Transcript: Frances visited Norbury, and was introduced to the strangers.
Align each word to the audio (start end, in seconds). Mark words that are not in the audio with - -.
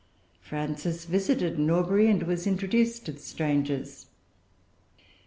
Frances 0.41 1.05
visited 1.05 1.59
Norbury, 1.59 2.07
and 2.09 2.23
was 2.23 2.47
introduced 2.47 3.05
to 3.05 3.11
the 3.11 3.19
strangers. 3.19 4.07